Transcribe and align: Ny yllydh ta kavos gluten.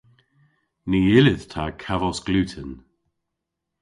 Ny 0.89 0.99
yllydh 1.19 1.45
ta 1.51 1.63
kavos 1.83 2.19
gluten. 2.25 2.71